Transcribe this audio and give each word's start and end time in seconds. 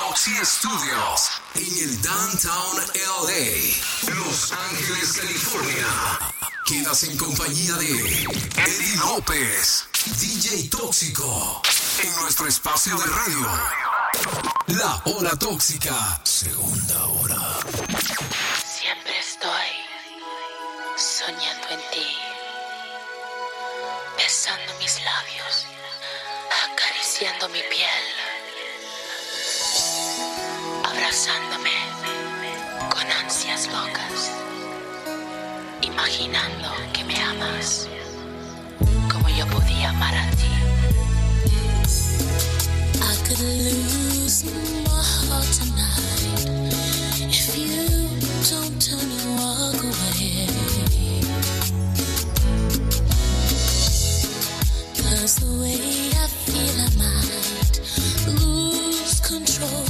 Toxi 0.00 0.34
Studios 0.44 1.30
en 1.54 1.78
el 1.84 2.00
Downtown 2.00 2.76
LA, 2.94 4.14
Los 4.14 4.50
Ángeles, 4.52 5.12
California. 5.12 5.86
Quedas 6.64 7.02
en 7.04 7.16
compañía 7.18 7.74
de 7.74 7.90
Eddie 7.90 8.96
López, 8.96 9.84
DJ 10.18 10.70
Tóxico, 10.70 11.60
en 12.02 12.16
nuestro 12.22 12.46
espacio 12.46 12.96
de 12.96 13.04
radio. 13.04 13.46
La 14.68 15.02
Hora 15.04 15.36
Tóxica, 15.36 16.18
segunda 16.24 17.04
hora. 17.06 17.58
Siempre 18.64 19.18
estoy 19.18 19.70
soñando 20.96 21.68
en 21.68 21.80
ti, 21.92 22.16
besando 24.16 24.72
mis 24.78 24.94
labios, 25.04 25.66
acariciando 26.72 27.48
mi 27.50 27.60
piel, 27.68 28.09
ansias 33.60 33.72
locas, 33.72 34.30
imaginando 35.82 36.68
que 36.92 37.04
me 37.04 37.16
amas 37.16 37.88
como 39.12 39.28
yo 39.28 39.46
podía 39.48 39.90
amar 39.90 40.14
a 40.14 40.30
ti. 40.30 40.46
I 43.02 43.16
could 43.26 43.40
lose 43.40 44.44
my 44.44 45.02
heart 45.26 45.46
tonight 45.58 46.48
if 47.28 47.56
you 47.56 48.08
don't 48.48 48.80
turn 48.80 49.10
and 49.10 49.38
walk 49.38 49.82
away. 49.82 50.46
Cause 54.96 55.34
the 55.36 55.52
way 55.60 56.10
I 56.14 56.26
feel, 56.46 56.76
I 56.80 56.88
might 56.96 57.80
lose 58.40 59.20
control 59.20 59.84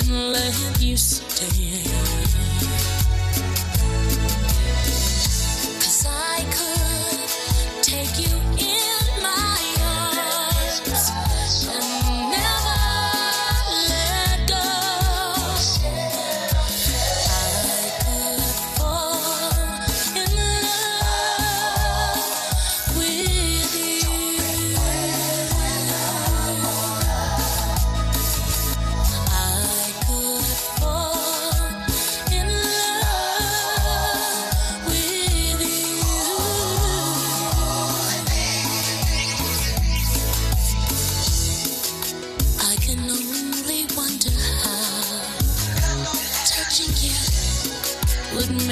and 0.00 0.32
let 0.32 0.80
you 0.80 0.96
stay. 0.96 1.67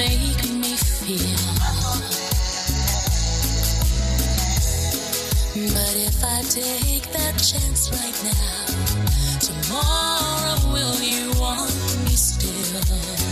Make 0.09 0.49
me 0.49 0.75
feel. 0.77 1.37
But 5.73 5.95
if 5.95 6.23
I 6.23 6.41
take 6.43 7.11
that 7.11 7.35
chance 7.37 7.89
right 7.91 8.17
now, 8.23 8.65
tomorrow 9.39 10.71
will 10.71 10.99
you 11.01 11.31
want 11.39 11.71
me 12.05 12.15
still? 12.15 13.26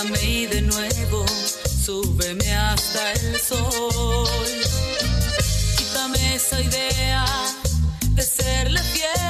Y 0.00 0.46
de 0.46 0.62
nuevo 0.62 1.26
súbeme 1.84 2.54
hasta 2.54 3.12
el 3.14 3.40
sol. 3.40 4.28
Quítame 5.76 6.36
esa 6.36 6.60
idea 6.60 7.24
de 8.10 8.22
serle 8.22 8.80
fiel. 8.80 9.27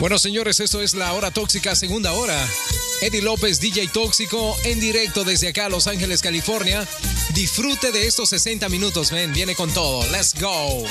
Bueno, 0.00 0.18
señores, 0.18 0.60
esto 0.60 0.80
es 0.80 0.94
la 0.94 1.12
hora 1.12 1.30
tóxica, 1.30 1.76
segunda 1.76 2.12
hora. 2.12 2.34
Eddie 3.02 3.20
López, 3.20 3.60
DJ 3.60 3.88
Tóxico, 3.88 4.56
en 4.64 4.80
directo 4.80 5.24
desde 5.24 5.48
acá, 5.48 5.68
Los 5.68 5.86
Ángeles, 5.86 6.22
California. 6.22 6.88
Disfrute 7.34 7.92
de 7.92 8.06
estos 8.06 8.30
60 8.30 8.70
minutos, 8.70 9.10
ven, 9.10 9.30
viene 9.34 9.54
con 9.54 9.70
todo. 9.74 10.02
Let's 10.10 10.34
go. 10.40 10.84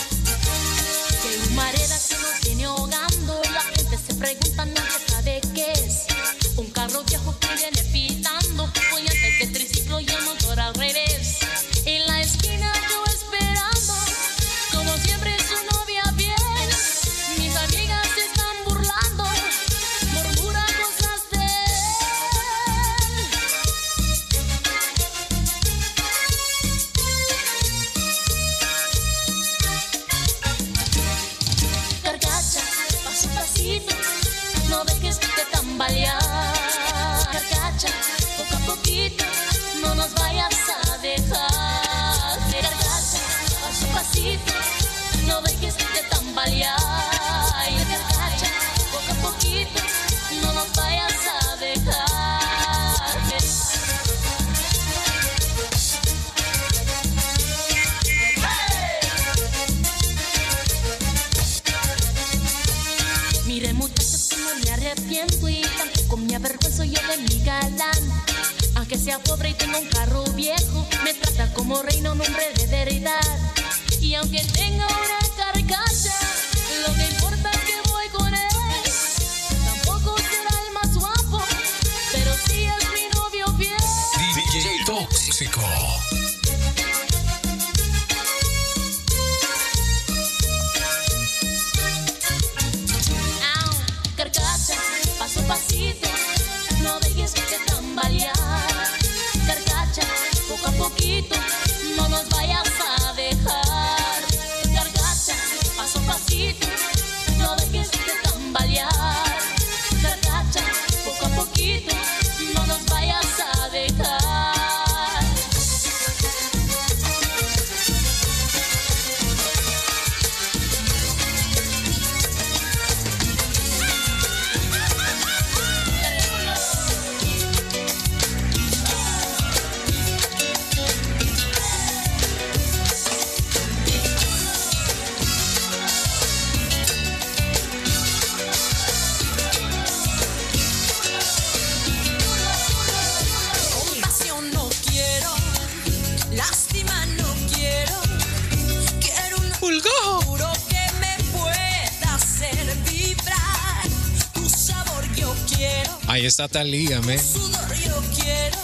Está 156.46 156.60
Talía, 156.60 157.02
man. 157.02 157.20
sudor 157.20 157.76
yo 157.86 158.02
quiero. 158.16 158.58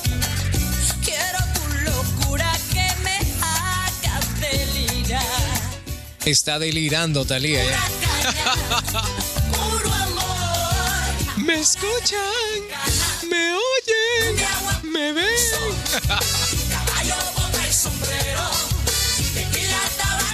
Quiero 1.04 1.40
tu 1.54 1.64
locura 1.84 2.50
que 2.72 2.88
me 3.04 3.18
haga 3.42 4.22
delirar. 4.40 5.22
Está 6.24 6.58
delirando 6.58 7.26
Talía. 7.26 7.66
Me 11.36 11.60
escuchan, 11.60 12.22
me 13.30 13.52
oyen, 13.54 14.94
me 14.94 15.12
ven. 15.12 15.26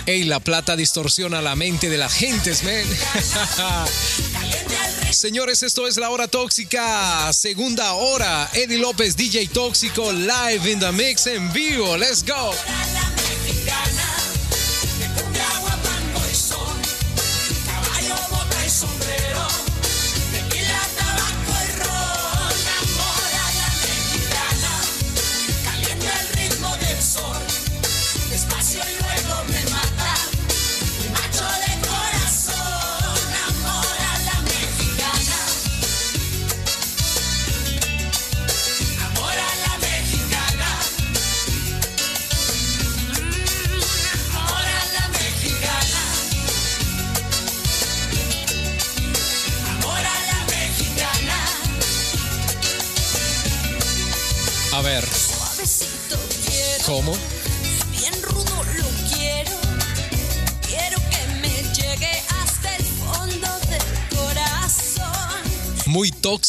Ey, 0.05 0.25
la 0.25 0.39
plata 0.39 0.75
distorsiona 0.75 1.41
la 1.41 1.55
mente 1.55 1.89
de 1.89 1.97
la 1.97 2.09
gente, 2.09 2.51
man. 2.63 2.85
Señores, 5.21 5.61
esto 5.61 5.85
es 5.85 5.97
la 5.97 6.09
hora 6.09 6.27
tóxica, 6.27 7.31
segunda 7.31 7.93
hora. 7.93 8.49
Eddie 8.55 8.79
López, 8.79 9.15
DJ 9.15 9.49
Tóxico, 9.49 10.11
live 10.11 10.67
in 10.67 10.79
the 10.79 10.91
mix 10.91 11.27
en 11.27 11.53
vivo. 11.53 11.95
Let's 11.95 12.23
go. 12.25 12.51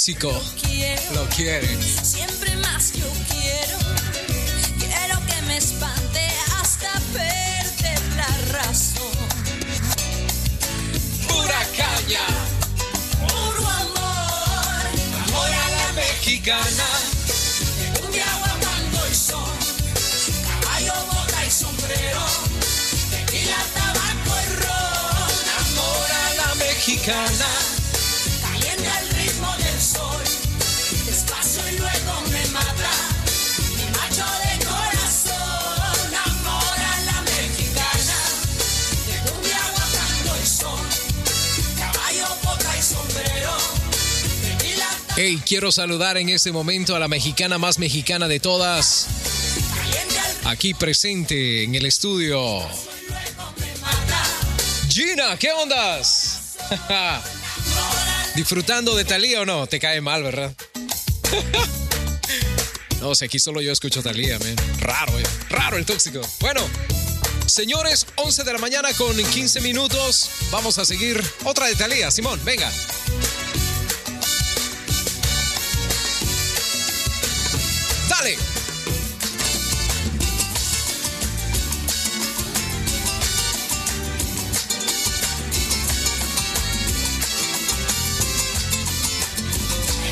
Tóxico. 0.02 0.32
Lo 1.14 1.28
quiere. 1.28 1.68
siempre 1.80 2.56
más 2.56 2.92
yo 2.92 3.06
quiero. 3.30 3.78
Quiero 4.80 5.26
que 5.26 5.42
me 5.46 5.56
espante 5.58 6.20
hasta 6.60 6.90
perder 7.12 8.00
la 8.16 8.58
razón. 8.58 9.16
Pura 11.28 11.60
caña. 11.76 12.26
Puro 13.28 13.68
amor, 13.68 14.82
amor 15.28 15.50
a 15.64 15.70
la 15.70 15.92
Mexicana. 15.92 16.88
cumbia, 18.00 18.26
guapango 18.40 19.06
y 19.08 19.14
son, 19.14 19.54
caballo, 20.48 20.94
bota 21.12 21.46
y 21.46 21.50
sombrero, 21.50 22.24
tequila, 23.10 23.60
tabaco 23.74 24.34
y 24.42 24.54
ron, 24.62 25.32
Amor 25.60 26.10
a 26.10 26.34
la 26.34 26.54
mexicana. 26.56 27.51
Quiero 45.38 45.72
saludar 45.72 46.16
en 46.16 46.28
este 46.28 46.52
momento 46.52 46.96
a 46.96 46.98
la 46.98 47.08
mexicana 47.08 47.58
más 47.58 47.78
mexicana 47.78 48.28
de 48.28 48.40
todas. 48.40 49.06
Aquí 50.44 50.74
presente 50.74 51.64
en 51.64 51.74
el 51.74 51.86
estudio. 51.86 52.60
Gina, 54.88 55.36
¿qué 55.38 55.52
ondas? 55.52 56.56
¿Disfrutando 58.34 58.94
de 58.94 59.04
Talía 59.04 59.42
o 59.42 59.44
no? 59.44 59.66
Te 59.66 59.78
cae 59.78 60.00
mal, 60.00 60.22
¿verdad? 60.22 60.52
no, 63.00 63.14
si 63.14 63.24
aquí 63.24 63.38
solo 63.38 63.60
yo 63.60 63.72
escucho 63.72 64.02
Talía, 64.02 64.38
man. 64.38 64.56
Raro, 64.80 65.18
eh. 65.18 65.22
Raro 65.48 65.76
el 65.76 65.86
tóxico. 65.86 66.20
Bueno, 66.40 66.60
señores, 67.46 68.06
11 68.16 68.44
de 68.44 68.52
la 68.52 68.58
mañana 68.58 68.92
con 68.94 69.16
15 69.16 69.60
minutos. 69.60 70.30
Vamos 70.50 70.78
a 70.78 70.84
seguir 70.84 71.22
otra 71.44 71.66
de 71.66 71.76
Talía. 71.76 72.10
Simón, 72.10 72.40
venga. 72.44 72.70
Dale. 78.22 78.36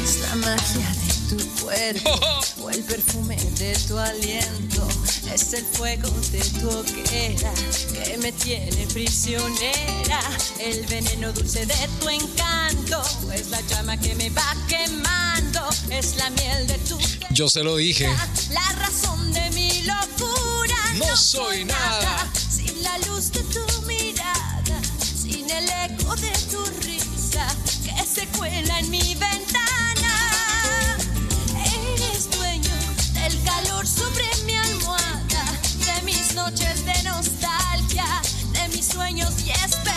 Es 0.03 0.21
la 0.23 0.35
magia 0.35 0.89
de 0.97 1.37
tu 1.37 1.63
cuerpo 1.63 2.21
o 2.63 2.71
el 2.71 2.83
perfume 2.83 3.37
de 3.37 3.77
tu 3.87 3.97
aliento. 3.97 4.89
Es 5.33 5.53
el 5.53 5.65
fuego 5.65 6.11
de 6.33 6.41
tu 6.59 6.69
hoguera 6.69 7.53
que 7.93 8.19
me 8.19 8.33
tiene 8.33 8.89
prisionera. 8.93 10.21
El 10.59 10.85
veneno 10.87 11.33
dulce 11.33 11.65
de 11.65 11.89
tu 12.01 12.09
encanto 12.09 13.01
es 13.33 13.51
la 13.51 13.61
llama 13.61 13.97
que 13.97 14.17
me 14.17 14.31
va 14.31 14.57
quemando. 14.69 15.61
Es 15.91 16.17
la 16.17 16.29
miel 16.31 16.67
de 16.67 16.75
tu 16.79 16.99
Yo 17.33 17.49
se 17.49 17.63
lo 17.63 17.77
dije. 17.77 18.09
la 18.51 18.73
razón 18.73 19.33
de 19.33 19.51
mi 19.51 19.83
locura. 19.83 20.77
No 20.97 21.17
soy 21.17 21.65
nada. 21.65 22.29
sin 22.35 22.83
la 22.83 22.99
luz 22.99 23.31
de 23.31 23.41
tu 23.45 23.83
mirada, 23.87 24.81
sin 25.01 25.49
el 25.49 25.69
eco 25.69 26.17
de 26.17 26.33
tu 26.51 26.65
risa 26.83 27.47
que 27.85 28.05
se 28.05 28.27
cuela 28.37 28.81
en 28.81 28.91
mi 28.91 29.15
ventana. 29.15 30.15
Eres 31.95 32.31
dueño 32.31 32.77
del 33.15 33.33
el 33.33 33.45
calor 33.45 33.87
sobre 33.87 34.25
mi 34.45 34.57
almohada, 34.57 35.45
de 35.87 36.03
mis 36.03 36.35
noches 36.35 36.85
de 36.85 37.03
nostalgia, 37.05 38.07
de 38.53 38.69
mis 38.77 38.87
sueños 38.87 39.35
y 39.47 39.51
esperanzas. 39.51 39.90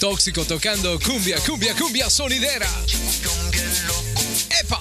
Tóxico 0.00 0.46
tocando 0.46 0.98
cumbia, 0.98 1.36
cumbia, 1.46 1.76
cumbia 1.76 2.08
sonidera. 2.08 2.66
¡Epa! 4.62 4.80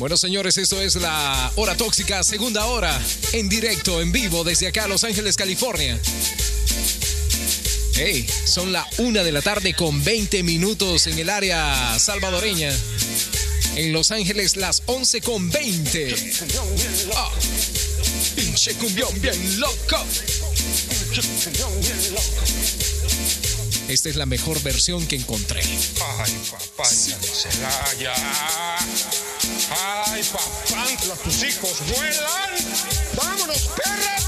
Bueno, 0.00 0.16
señores, 0.16 0.58
esto 0.58 0.82
es 0.82 0.96
la 0.96 1.52
hora 1.54 1.76
tóxica, 1.76 2.24
segunda 2.24 2.66
hora, 2.66 3.00
en 3.32 3.48
directo, 3.48 4.00
en 4.00 4.10
vivo, 4.10 4.42
desde 4.42 4.66
acá, 4.66 4.88
Los 4.88 5.04
Ángeles, 5.04 5.36
California. 5.36 6.00
Hey, 7.94 8.26
son 8.44 8.72
la 8.72 8.84
una 8.98 9.22
de 9.22 9.30
la 9.30 9.42
tarde 9.42 9.72
con 9.74 10.02
20 10.02 10.42
minutos 10.42 11.06
en 11.06 11.16
el 11.18 11.30
área 11.30 11.96
salvadoreña. 11.96 12.72
En 13.76 13.92
Los 13.92 14.10
Ángeles, 14.10 14.56
las 14.56 14.82
11 14.86 15.20
con 15.20 15.48
20. 15.48 16.14
Ah, 17.14 17.30
pinche 18.34 18.74
cumbión 18.74 19.08
bien 19.20 19.60
loco. 19.60 20.04
Esta 23.88 24.08
es 24.08 24.14
la 24.14 24.26
mejor 24.26 24.62
versión 24.62 25.04
que 25.08 25.16
encontré. 25.16 25.60
Ay, 25.60 26.32
papá, 26.50 26.88
Celaya. 26.88 28.14
Ay, 30.06 30.22
papá, 30.32 31.16
tus 31.24 31.42
hijos 31.42 31.78
vuelan. 31.88 32.50
Vámonos, 33.16 33.70
perra. 33.76 34.19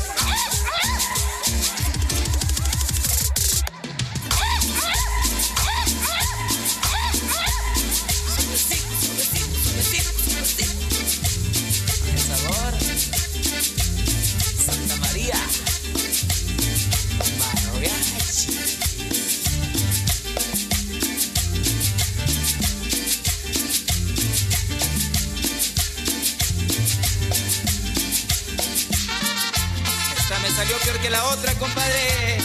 Compadre. 31.62 32.38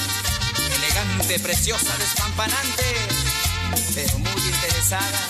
Elegante, 0.75 1.39
preciosa, 1.39 1.97
despampanante, 1.97 2.83
pero 3.95 4.19
muy 4.19 4.41
interesada. 4.41 5.27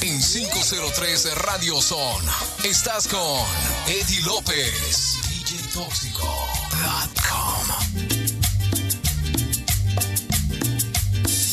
En 0.00 0.18
503 0.18 1.34
Radio 1.36 1.82
Son, 1.82 2.24
estás 2.64 3.06
con 3.06 3.44
Eddie 3.86 4.22
López, 4.22 5.18
DJTóxico.com. 5.28 7.66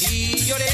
y 0.10 0.46
lloré 0.46 0.66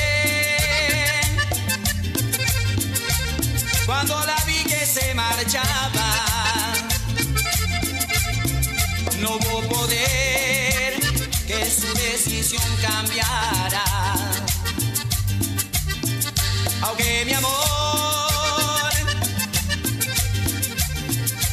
cuando 3.87 4.23
la 4.25 4.35
vi 4.45 4.63
que 4.65 4.85
se 4.85 5.15
marchaba. 5.15 6.02
su 11.73 11.91
decisión 11.93 12.61
cambiará. 12.81 13.83
Aunque 16.81 17.23
mi 17.25 17.33
amor 17.33 18.91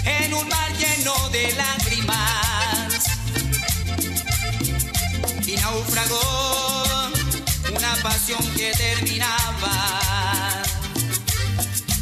en 0.04 0.34
un 0.34 0.48
mar 0.48 0.70
lleno 0.76 1.28
de 1.30 1.52
lágrimas 1.52 3.04
y 5.46 5.56
naufragó 5.56 7.08
una 7.74 7.96
pasión 8.02 8.44
que 8.56 8.72
terminaba. 8.72 10.62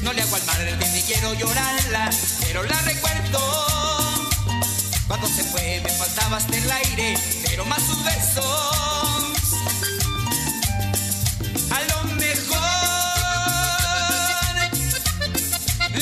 No 0.03 0.13
le 0.13 0.23
hago 0.23 0.37
al 0.37 0.45
mar 0.45 0.59
ni 0.93 1.03
quiero 1.03 1.35
llorarla, 1.35 2.11
pero 2.41 2.63
la 2.65 2.81
recuerdo. 2.83 3.68
Cuando 5.21 5.37
se 5.37 5.43
fue 5.43 5.81
me 5.83 5.91
faltaba 5.91 6.37
hasta 6.37 6.57
el 6.57 6.71
aire, 6.71 7.19
pero 7.43 7.65
más 7.65 7.83
sus 7.83 8.05
versos. 8.05 8.45
A 11.71 11.81
lo 11.91 12.05
mejor 12.15 12.61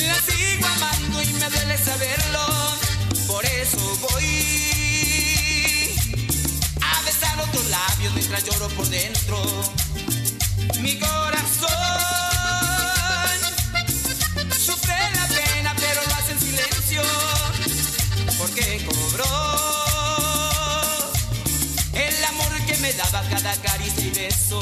la 0.05 0.15
sigo 0.21 0.67
amando 0.67 1.21
y 1.23 1.33
me 1.33 1.49
duele 1.49 1.77
saberlo, 1.79 2.45
por 3.25 3.43
eso 3.43 3.97
voy 4.11 4.29
a 6.79 7.01
besar 7.03 7.39
otros 7.39 7.65
labios 7.69 8.13
mientras 8.13 8.43
lloro 8.43 8.67
por 8.69 8.87
dentro. 8.87 9.41
Mi 10.79 10.99
corazón. 10.99 12.26
dabas 22.97 23.27
cada 23.29 23.55
caricia 23.61 24.05
y 24.05 24.09
beso. 24.09 24.59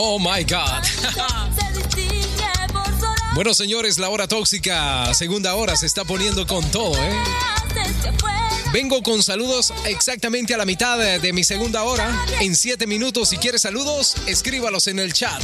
Oh 0.00 0.16
my 0.20 0.44
God. 0.44 0.84
bueno, 3.34 3.52
señores, 3.52 3.98
la 3.98 4.08
hora 4.10 4.28
tóxica, 4.28 5.12
segunda 5.12 5.56
hora, 5.56 5.74
se 5.74 5.86
está 5.86 6.04
poniendo 6.04 6.46
con 6.46 6.64
todo, 6.70 6.94
¿eh? 7.02 7.12
Vengo 8.72 9.02
con 9.02 9.24
saludos 9.24 9.74
exactamente 9.86 10.54
a 10.54 10.56
la 10.56 10.64
mitad 10.64 10.98
de, 11.18 11.32
mi 11.32 11.42
segunda 11.42 11.82
hora. 11.82 12.16
En 12.40 12.54
siete 12.54 12.86
minutos, 12.86 13.30
si 13.30 13.38
quieres 13.38 13.62
saludos, 13.62 14.14
escríbalos 14.28 14.86
en 14.86 15.00
el 15.00 15.12
chat. 15.12 15.42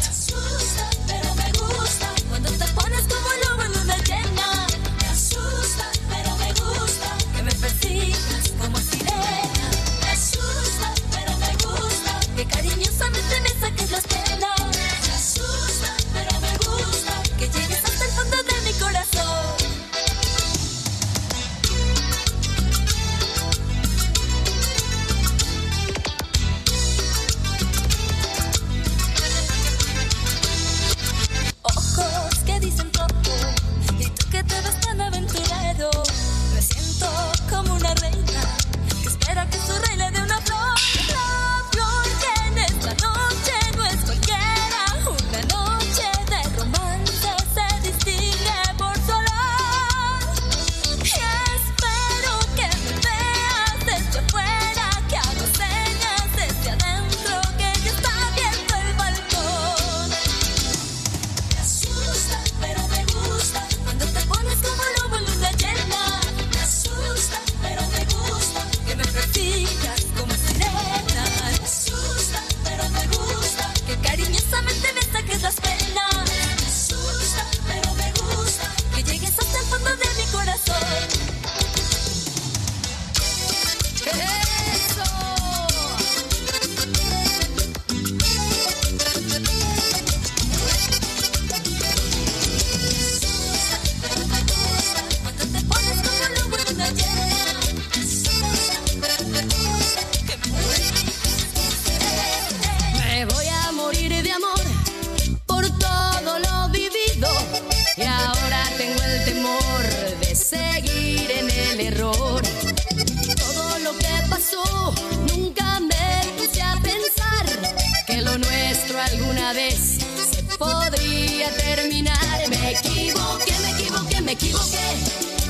que 118.15 118.23
lo 118.23 118.39
nuestro 118.39 119.01
alguna 119.01 119.53
vez 119.53 119.99
se 120.31 120.43
podría 120.57 121.51
terminar. 121.57 122.49
Me 122.49 122.73
equivoqué, 122.73 123.53
me 123.63 123.71
equivoqué, 123.71 124.21
me 124.21 124.33
equivoqué. 124.33 124.87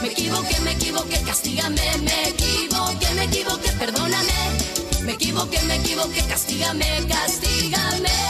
Me 0.00 0.08
equivoqué, 0.08 0.60
me 0.60 0.72
equivoqué, 0.72 1.20
castígame. 1.22 1.82
Me 2.02 2.28
equivoqué, 2.28 3.14
me 3.16 3.24
equivoqué, 3.24 3.70
perdóname. 3.72 4.32
Me 5.02 5.12
equivoqué, 5.12 5.60
me 5.62 5.76
equivoqué, 5.76 6.22
castígame, 6.22 6.86
castígame. 7.08 8.23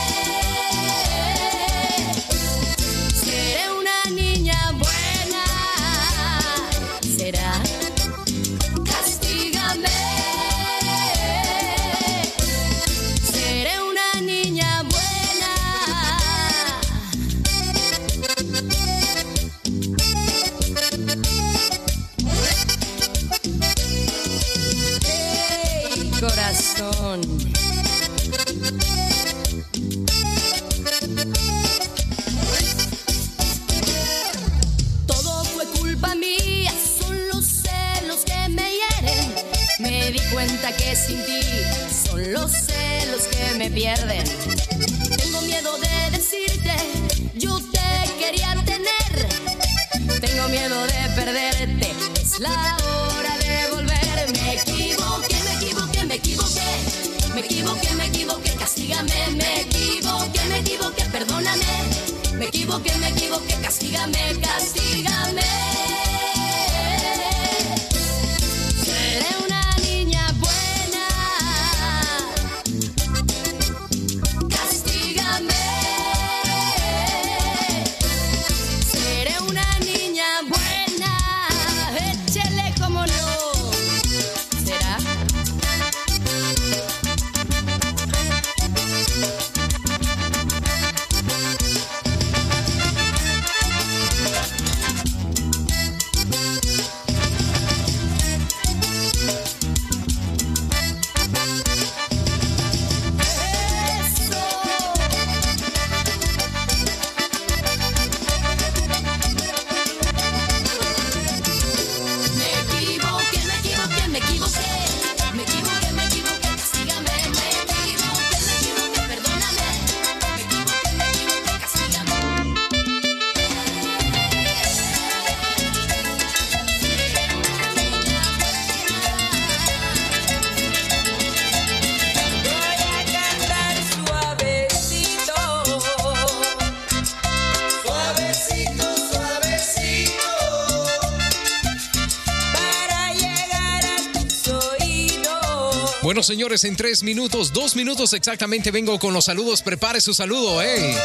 Señores, 146.25 146.65
en 146.65 146.77
tres 146.77 147.03
minutos, 147.03 147.53
dos 147.53 147.77
minutos 147.77 148.13
exactamente, 148.13 148.71
vengo 148.71 148.99
con 148.99 149.13
los 149.13 149.27
saludos. 149.27 149.63
Prepare 149.63 150.01
su 150.01 150.15
saludo, 150.15 150.63
¿eh? 150.63 150.97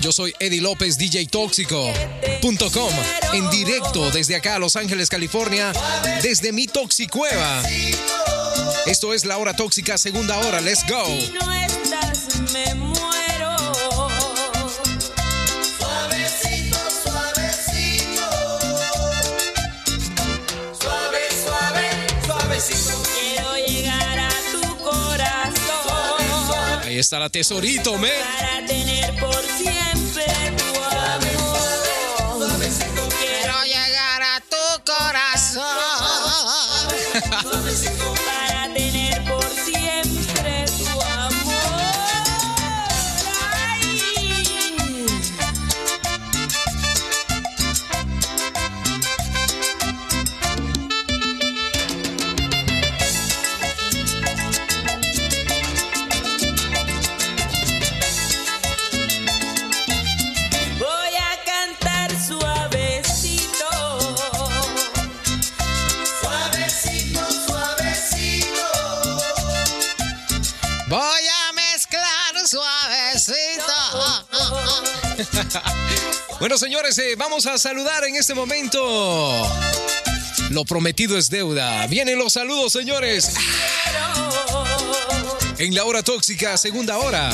Yo 0.00 0.12
soy 0.12 0.34
Eddie 0.38 0.60
López, 0.60 0.98
DJ 0.98 1.26
Tóxico.com, 1.26 2.92
en 3.32 3.50
directo 3.50 4.10
desde 4.10 4.36
acá, 4.36 4.58
Los 4.58 4.76
Ángeles, 4.76 5.08
California, 5.08 5.72
desde 6.22 6.52
mi 6.52 6.66
Toxicueva. 6.66 7.62
Esto 8.86 9.14
es 9.14 9.24
la 9.24 9.38
hora 9.38 9.54
tóxica, 9.54 9.96
segunda 9.96 10.38
hora. 10.38 10.60
Let's 10.60 10.84
go. 10.86 11.73
Ahí 26.94 27.00
está 27.00 27.18
la 27.18 27.28
tesorito, 27.28 27.98
me. 27.98 28.08
Bueno, 76.40 76.58
señores, 76.58 76.98
eh, 76.98 77.14
vamos 77.16 77.46
a 77.46 77.58
saludar 77.58 78.04
en 78.04 78.16
este 78.16 78.34
momento. 78.34 78.80
Lo 80.50 80.64
prometido 80.64 81.16
es 81.16 81.30
deuda. 81.30 81.86
Vienen 81.86 82.18
los 82.18 82.34
saludos, 82.34 82.72
señores. 82.72 83.34
En 85.58 85.74
la 85.74 85.84
hora 85.84 86.02
tóxica, 86.02 86.56
segunda 86.56 86.98
hora. 86.98 87.30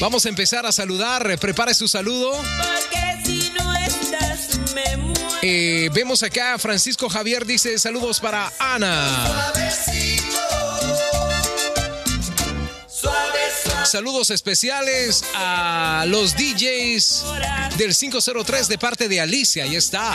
Vamos 0.00 0.26
a 0.26 0.28
empezar 0.28 0.66
a 0.66 0.72
saludar. 0.72 1.38
Prepare 1.38 1.74
su 1.74 1.88
saludo. 1.88 2.32
Porque 2.32 3.24
si 3.24 3.50
no 3.50 3.74
estás, 3.74 4.58
me 4.74 4.96
muero. 4.96 5.28
Eh, 5.42 5.90
vemos 5.92 6.22
acá, 6.22 6.58
Francisco 6.58 7.08
Javier 7.08 7.46
dice 7.46 7.78
saludos 7.78 8.20
para 8.20 8.52
Ana. 8.58 9.52
Saludos 13.88 14.28
especiales 14.28 15.24
a 15.34 16.04
los 16.08 16.34
DJs 16.36 17.24
del 17.78 17.96
503 17.96 18.68
de 18.68 18.76
parte 18.76 19.08
de 19.08 19.18
Alicia. 19.18 19.64
Ahí 19.64 19.76
está. 19.76 20.14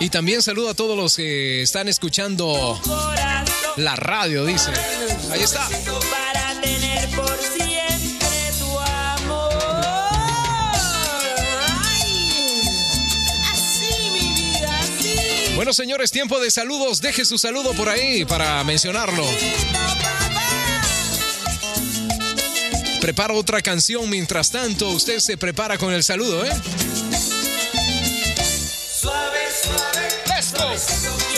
Y 0.00 0.10
también 0.10 0.42
saludo 0.42 0.70
a 0.70 0.74
todos 0.74 0.96
los 0.96 1.14
que 1.14 1.62
están 1.62 1.86
escuchando 1.86 2.80
la 3.76 3.94
radio, 3.94 4.44
dice. 4.44 4.72
Ahí 5.30 5.42
está. 5.42 5.68
Bueno, 15.64 15.72
señores, 15.72 16.10
tiempo 16.10 16.38
de 16.40 16.50
saludos. 16.50 17.00
Deje 17.00 17.24
su 17.24 17.38
saludo 17.38 17.72
por 17.72 17.88
ahí 17.88 18.26
para 18.26 18.62
mencionarlo. 18.64 19.24
Preparo 23.00 23.34
otra 23.34 23.62
canción 23.62 24.10
mientras 24.10 24.50
tanto. 24.50 24.90
Usted 24.90 25.20
se 25.20 25.38
prepara 25.38 25.78
con 25.78 25.94
el 25.94 26.02
saludo, 26.02 26.44
¿eh? 26.44 26.50
Suave, 29.00 29.38
suave. 29.62 30.08
Let's 30.26 30.52
go. 30.52 31.33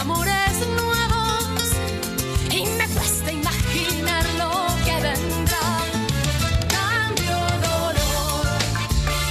Amores 0.00 0.66
nuevos. 0.76 1.62
Y 2.50 2.66
me 2.66 2.88
cuesta 2.88 3.32
imaginar 3.32 4.24
lo 4.38 4.66
que 4.84 4.94
vendrá. 4.94 5.84
Cambio 6.68 7.38
dolor 7.68 8.58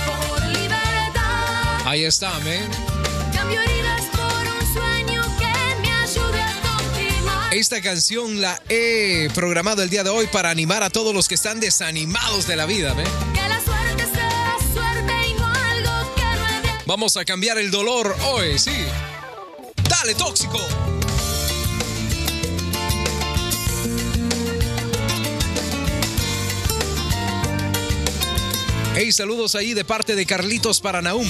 por 0.05 0.45
libertad. 0.47 1.87
Ahí 1.87 2.05
está, 2.05 2.37
men. 2.39 2.69
Cambio 3.33 3.61
heridas 3.61 4.03
por 4.11 4.21
un 4.21 4.73
sueño 4.73 5.21
que 5.39 5.81
me 5.81 5.91
ayude 5.91 6.41
a 6.41 6.53
continuar. 6.61 7.53
Esta 7.53 7.81
canción 7.81 8.39
la 8.39 8.61
he 8.69 9.29
programado 9.33 9.81
el 9.81 9.89
día 9.89 10.03
de 10.03 10.11
hoy 10.11 10.27
para 10.27 10.49
animar 10.49 10.83
a 10.83 10.89
todos 10.89 11.13
los 11.13 11.27
que 11.27 11.35
están 11.35 11.59
desanimados 11.59 12.47
de 12.47 12.55
la 12.55 12.65
vida, 12.65 12.93
de 12.93 13.03
Vamos 16.85 17.17
a 17.17 17.23
cambiar 17.23 17.59
el 17.59 17.69
dolor 17.69 18.15
hoy, 18.25 18.57
sí. 18.57 18.71
Dale, 20.01 20.15
tóxico. 20.15 20.57
Hey, 28.95 29.11
saludos 29.11 29.55
ahí 29.55 29.73
de 29.73 29.83
parte 29.83 30.15
de 30.15 30.25
Carlitos 30.25 30.79
para 30.79 31.01
Naum. 31.01 31.27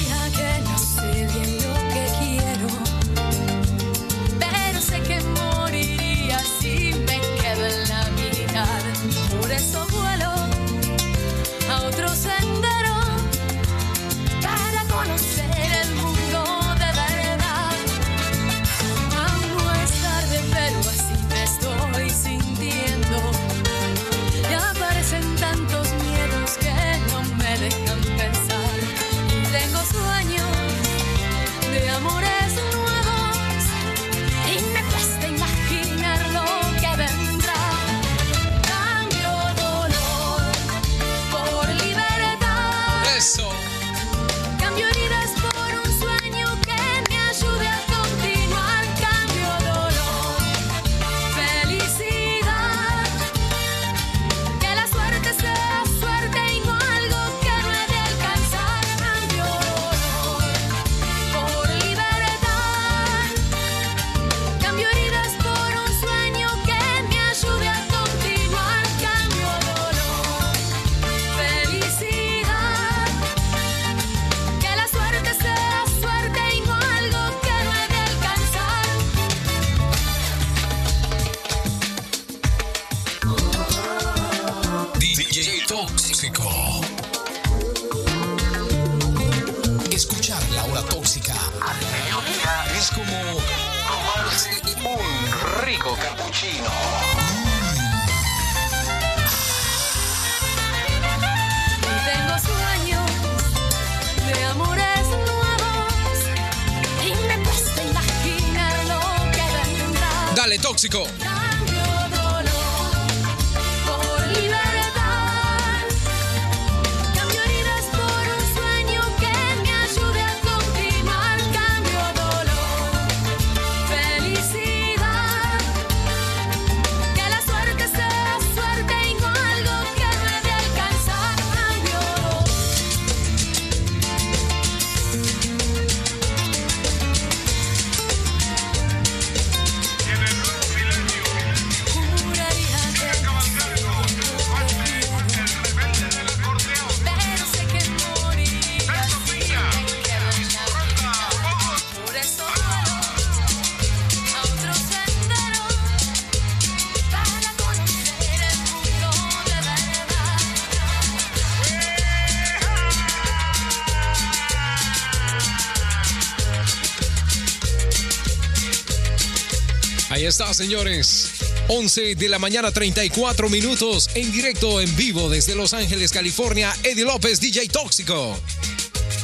Ahí 170.19 170.25
está, 170.25 170.53
señores. 170.53 171.29
11 171.69 172.15
de 172.15 172.27
la 172.27 172.39
mañana, 172.39 172.73
34 172.73 173.47
minutos, 173.47 174.09
en 174.15 174.29
directo, 174.33 174.81
en 174.81 174.93
vivo, 174.97 175.29
desde 175.29 175.55
Los 175.55 175.73
Ángeles, 175.73 176.11
California, 176.11 176.75
Eddie 176.83 177.05
López, 177.05 177.39
DJ 177.39 177.69
Tóxico. 177.69 178.37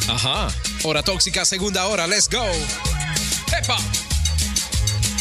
Ajá, 0.07 0.47
hora 0.83 1.03
tóxica, 1.03 1.43
segunda 1.43 1.85
hora, 1.87 2.07
let's 2.07 2.29
go. 2.29 2.45
¡Epa! 3.61 3.77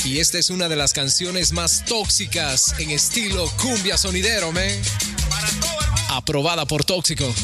Y 0.05 0.21
esta 0.21 0.39
es 0.39 0.51
una 0.51 0.69
de 0.69 0.77
las 0.77 0.93
canciones 0.93 1.51
más 1.51 1.85
tóxicas 1.87 2.77
en 2.79 2.93
estilo 2.93 3.51
cumbia 3.61 3.99
sonidero, 3.99 4.53
man. 4.53 4.71
Aprobada 6.09 6.67
por 6.67 6.85
Tóxico. 6.85 7.35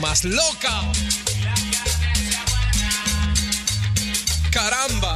más 0.00 0.24
loca. 0.24 0.82
Caramba. 4.50 5.14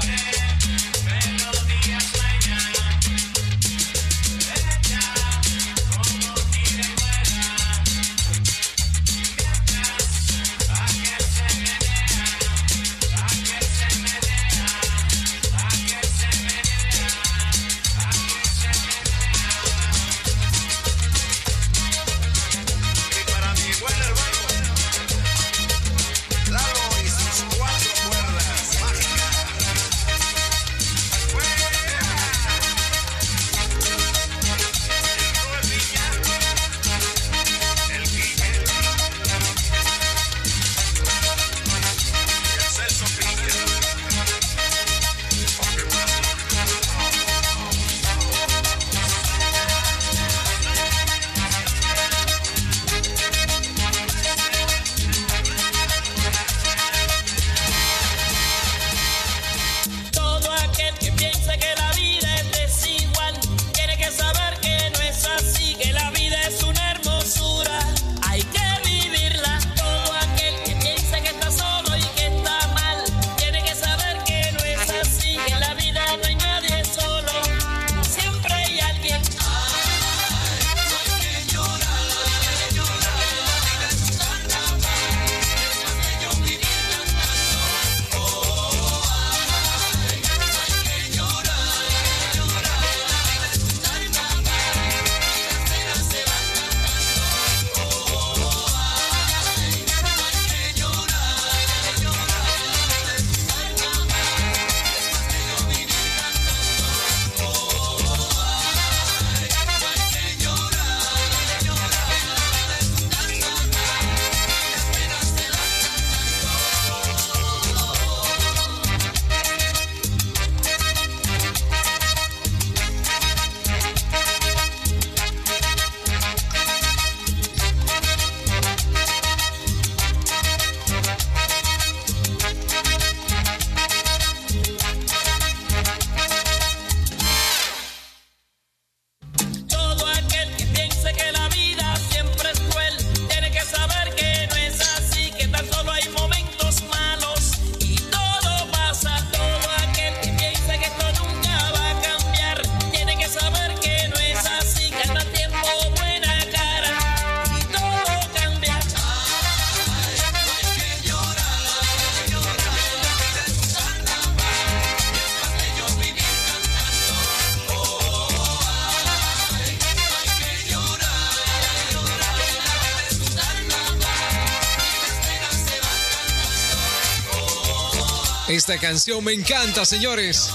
Esta 178.66 178.78
canción 178.78 179.22
me 179.22 179.34
encanta, 179.34 179.84
señores. 179.84 180.48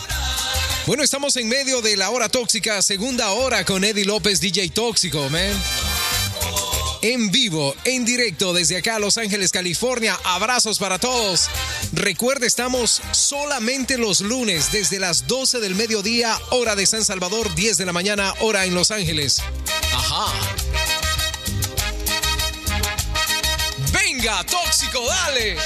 Bueno, 0.87 1.03
estamos 1.03 1.35
en 1.35 1.47
medio 1.47 1.79
de 1.83 1.95
la 1.95 2.09
hora 2.09 2.27
tóxica, 2.27 2.81
segunda 2.81 3.29
hora 3.29 3.63
con 3.65 3.83
Eddie 3.83 4.03
López, 4.03 4.41
DJ 4.41 4.69
Tóxico, 4.71 5.29
man. 5.29 5.53
En 7.03 7.29
vivo, 7.29 7.75
en 7.85 8.05
directo 8.05 8.51
desde 8.51 8.77
acá, 8.77 8.97
Los 8.97 9.19
Ángeles, 9.19 9.51
California. 9.51 10.19
Abrazos 10.23 10.79
para 10.79 10.97
todos. 10.97 11.49
Recuerde, 11.93 12.47
estamos 12.47 12.99
solamente 13.11 13.99
los 13.99 14.21
lunes 14.21 14.71
desde 14.71 14.97
las 14.97 15.27
12 15.27 15.59
del 15.59 15.75
mediodía, 15.75 16.35
hora 16.49 16.75
de 16.75 16.87
San 16.87 17.05
Salvador, 17.05 17.53
10 17.53 17.77
de 17.77 17.85
la 17.85 17.93
mañana, 17.93 18.33
hora 18.39 18.65
en 18.65 18.73
Los 18.73 18.89
Ángeles. 18.89 19.39
Ajá. 19.93 20.33
Venga, 23.93 24.43
tóxico, 24.45 25.05
dale. 25.05 25.57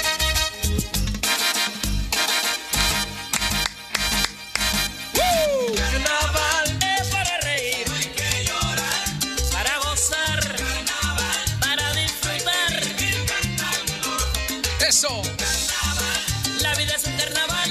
Eso. 14.88 15.22
La 16.60 16.74
vida 16.74 16.94
es 16.94 17.04
un 17.04 17.16
carnaval, 17.16 17.70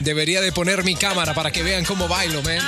Debería 0.00 0.40
de 0.40 0.50
poner 0.50 0.82
mi 0.82 0.96
cámara 0.96 1.32
para 1.32 1.52
que 1.52 1.62
vean 1.62 1.84
cómo 1.84 2.08
bailo, 2.08 2.42
man. 2.42 2.58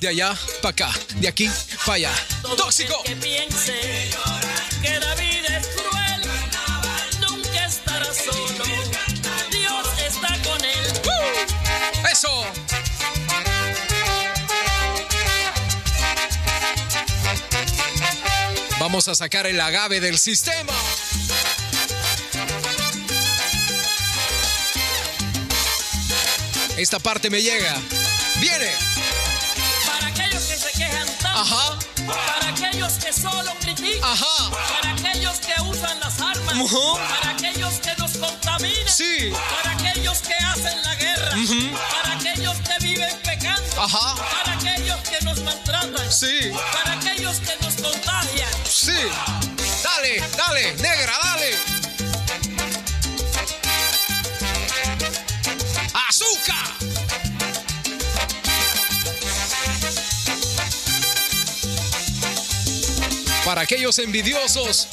De 0.00 0.08
allá 0.08 0.36
para 0.60 0.72
acá, 0.72 0.90
de 1.16 1.28
aquí 1.28 1.48
para 1.86 1.94
allá. 1.94 2.10
¡Tóxico! 2.56 3.02
Que 3.04 3.14
piense 3.14 4.10
que 4.82 4.98
la 4.98 5.14
vida 5.14 5.58
es 5.58 5.68
cruel, 5.68 6.22
nunca 7.20 7.66
estará 7.66 8.12
solo. 8.12 8.64
Dios 9.50 9.86
está 10.04 10.36
con 10.42 10.64
él. 10.64 12.10
¡Eso! 12.10 12.44
Vamos 18.80 19.06
a 19.06 19.14
sacar 19.14 19.46
el 19.46 19.60
agave 19.60 20.00
del 20.00 20.18
sistema. 20.18 20.72
Esta 26.76 26.98
parte 26.98 27.30
me 27.30 27.42
llega. 27.42 27.74
Viene. 28.40 28.70
Para 29.86 30.06
aquellos 30.08 30.42
que 30.44 30.56
se 30.56 30.70
quejan 30.72 31.06
tanto, 31.18 31.38
Ajá. 31.40 31.78
para 32.06 32.48
aquellos 32.48 32.92
que 32.94 33.12
solo 33.12 33.52
critican, 33.60 34.02
Ajá. 34.10 34.50
para 34.80 34.92
aquellos 34.92 35.38
que 35.38 35.60
usan 35.62 36.00
las 36.00 36.20
armas, 36.20 36.54
Ujú. 36.56 36.98
para 36.98 37.30
aquellos 37.30 37.74
que 37.74 37.94
nos 37.96 38.12
contaminan, 38.16 38.88
Sí. 38.88 39.32
para 39.62 39.72
aquellos 39.72 40.18
que 40.22 40.34
hacen 40.34 40.82
la 40.82 40.94
guerra, 40.96 41.36
Ujú. 41.36 41.76
para 42.02 42.14
aquellos 42.16 42.56
que 42.58 42.84
viven 42.84 43.18
pecando, 43.22 43.82
Ajá. 43.82 44.14
para 44.16 44.52
aquellos 44.54 45.00
que 45.08 45.24
nos 45.24 45.40
maltratan, 45.42 46.12
Sí. 46.12 46.50
para 46.72 46.92
aquellos 46.94 47.36
que 47.40 47.56
nos 47.64 47.74
contagian. 47.74 48.50
Sí. 48.68 48.96
Dale, 49.82 50.20
dale, 50.36 50.72
negra, 50.76 51.12
dale. 51.22 51.71
Para 63.52 63.60
aquellos 63.60 63.98
envidiosos. 63.98 64.88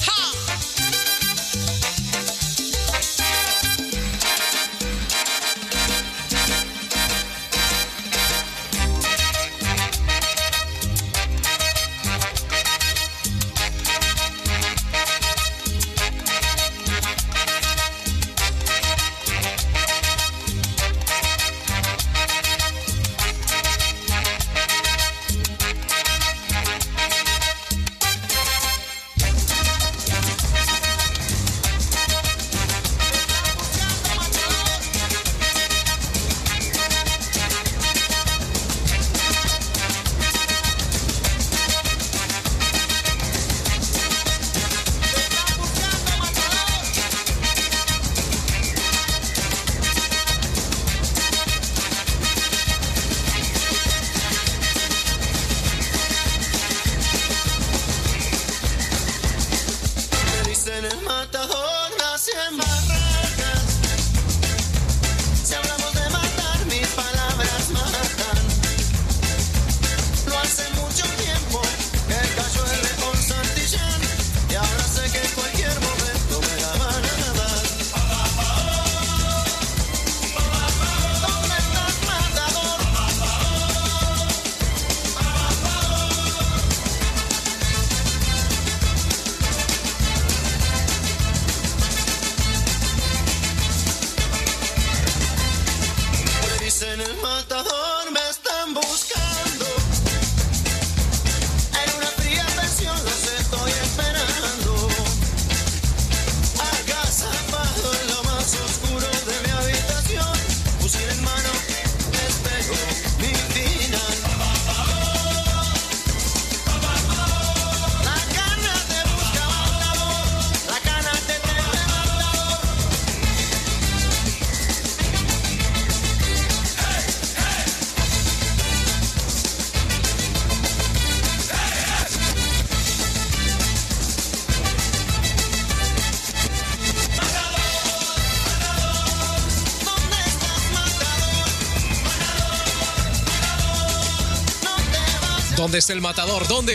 ¿Dónde 145.70 145.78
el 145.92 146.00
matador? 146.00 146.48
¿Dónde? 146.48 146.74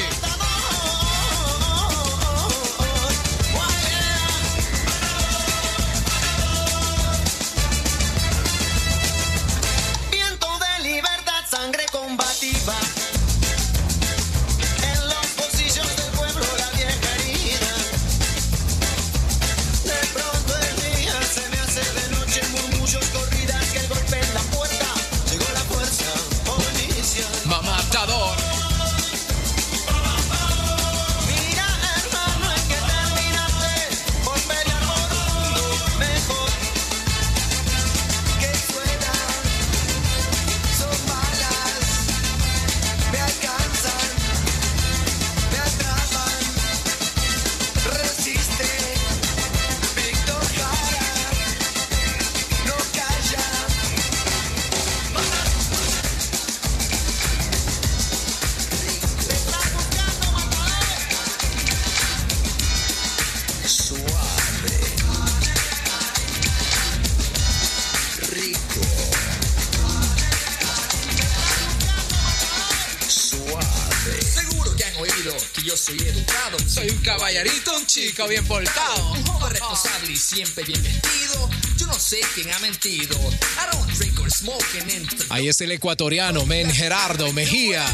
Chico 78.16 78.28
bien 78.30 78.46
portado. 78.46 79.12
Un 79.12 79.26
joven 79.26 79.52
responsable 79.52 80.12
y 80.12 80.18
siempre 80.18 80.64
bien 80.64 80.82
vestido. 80.82 81.50
Yo 81.78 81.88
no 81.88 82.00
sé 82.00 82.22
quién 82.34 82.52
ha 82.54 82.60
mentido. 82.60 83.18
I 83.18 83.76
don't 83.76 83.92
drink 83.98 84.20
or 84.20 84.32
smoke 84.32 84.64
and 84.80 85.26
Ahí 85.30 85.50
es 85.50 85.60
el 85.62 85.72
ecuatoriano, 85.72 86.46
men 86.46 86.72
Gerardo 86.72 87.32
Mejía. 87.34 87.86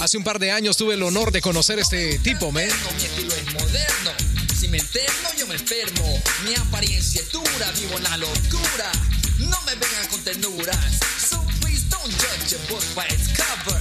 Hace 0.00 0.16
un 0.16 0.24
par 0.24 0.38
de 0.38 0.50
años 0.50 0.76
tuve 0.76 0.94
el 0.94 1.02
honor 1.02 1.30
de 1.30 1.40
conocer 1.40 1.78
este 1.78 2.18
tipo, 2.18 2.50
men. 2.50 2.68
Mi 2.96 3.04
estilo 3.04 3.34
es 3.34 3.54
moderno. 3.54 4.10
Si 4.58 4.68
me 4.68 4.78
enterno, 4.78 5.28
yo 5.38 5.46
me 5.46 5.54
enfermo. 5.54 6.22
Mi 6.44 6.54
apariencia 6.54 7.20
es 7.20 7.30
dura, 7.30 7.72
vivo 7.78 7.96
en 7.98 8.02
la 8.04 8.16
locura. 8.16 8.90
No 9.38 9.60
me 9.62 9.74
vengan 9.74 10.06
con 10.10 10.20
ternuras. 10.24 10.78
So 11.28 11.40
please 11.60 11.84
don't 11.88 12.10
judge 12.18 12.54
a 12.54 12.72
book 12.72 12.82
by 12.96 13.06
its 13.14 13.28
cover. 13.28 13.73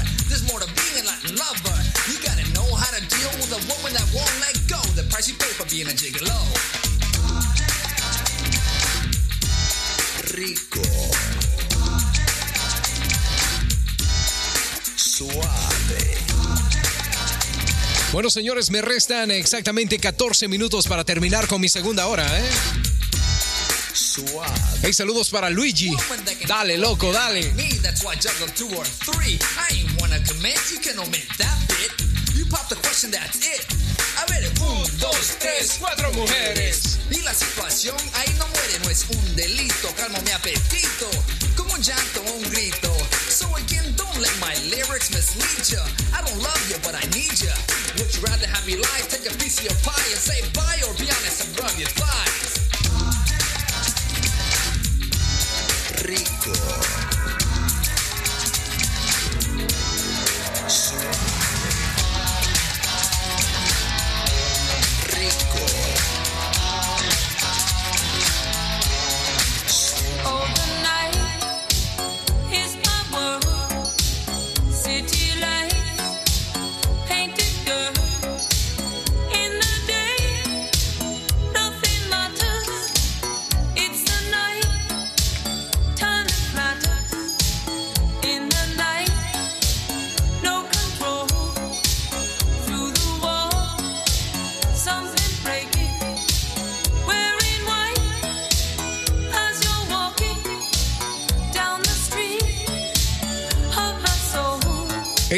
Bueno, 18.14 18.30
señores, 18.30 18.70
me 18.70 18.82
restan 18.82 19.32
exactamente 19.32 19.98
14 19.98 20.48
minutos 20.48 20.86
para 20.88 21.04
terminar 21.04 21.48
con 21.48 21.60
mi 21.60 21.68
segunda 21.68 22.06
hora, 22.06 22.40
¿eh? 22.40 22.50
Hey, 24.84 24.94
saludos 24.94 25.30
para 25.32 25.50
Luigi. 25.50 25.92
Dale, 26.48 26.78
loco, 26.78 27.12
dale. 27.12 27.52
Me, 27.54 27.70
that's 27.82 28.04
why 28.04 28.16
juggle 28.16 28.54
two 28.56 28.70
or 28.78 28.86
three. 28.86 29.40
I 29.58 29.74
ain't 29.74 30.00
wanna 30.00 30.20
commit, 30.26 30.60
you 30.72 30.80
can 30.80 31.00
omit 31.00 31.28
that 31.40 31.58
bit. 31.68 32.38
You 32.38 32.46
pop 32.46 32.70
the 32.70 32.76
question, 32.76 33.10
that's 33.10 33.38
it. 33.38 33.83
Un, 34.68 35.00
dos, 35.00 35.38
tres, 35.40 35.78
cuatro 35.80 36.12
mujeres. 36.14 37.00
Y 37.10 37.22
la 37.22 37.34
situación 37.34 37.96
ahí 38.16 38.34
no 38.40 38.48
muere, 38.48 38.80
no 38.84 38.90
es 38.90 39.06
un 39.10 39.36
delito. 39.36 39.90
Calmo 39.96 40.20
mi 40.22 40.32
apetito, 40.32 41.10
como 41.56 41.74
un 41.74 41.82
llanto 41.82 42.22
o 42.22 42.34
un 42.34 42.50
grito. 42.50 42.92
So 43.30 43.48
again, 43.56 43.96
don't 43.96 44.18
let 44.20 44.34
my 44.40 44.54
lyrics 44.70 45.12
mislead 45.12 45.64
ya. 45.66 45.84
I 46.14 46.22
don't 46.22 46.42
love 46.42 46.64
you, 46.70 46.78
but 46.84 46.96
I 46.96 47.06
need 47.16 47.34
ya. 47.40 47.54
Would 47.98 48.14
you 48.16 48.22
rather 48.24 48.48
have 48.48 48.66
me 48.66 48.76
lie, 48.76 49.02
take 49.10 49.26
a 49.30 49.34
piece 49.38 49.60
of 49.60 49.66
your 49.66 49.78
pie 49.84 50.10
and 50.12 50.20
say 50.20 50.42
bye, 50.54 50.82
or 50.88 50.94
be 50.96 51.10
honest 51.10 51.46
and 51.46 51.60
rub 51.60 51.78
your 51.78 51.90
thighs? 51.90 52.60
Rico. 56.06 57.23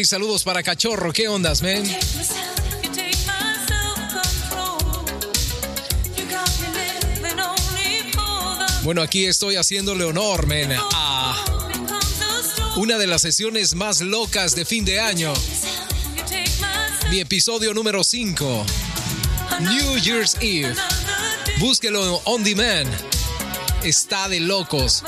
Saludos 0.06 0.43
para 0.43 0.62
Cachorro. 0.62 1.12
¿Qué 1.12 1.28
ondas, 1.28 1.64
men? 1.64 1.84
Bueno, 8.84 9.01
aquí 9.01 9.26
estoy 9.26 9.56
haciéndole 9.56 10.03
honor, 10.03 10.45
men, 10.45 10.78
una 12.76 12.97
de 12.99 13.08
las 13.08 13.24
sesiones 13.24 13.74
más 13.74 14.01
locas 14.01 14.56
de 14.56 14.64
fin 14.64 14.86
de 14.86 14.99
año. 14.99 15.34
Mi 17.10 17.20
episodio 17.20 17.74
número 17.74 18.03
5. 18.03 18.66
New 19.62 19.97
Year's 19.97 20.38
Eve. 20.39 20.76
Búsquelo 21.60 22.22
on 22.26 22.43
demand. 22.43 22.89
Está 23.84 24.30
de 24.30 24.39
locos. 24.39 25.03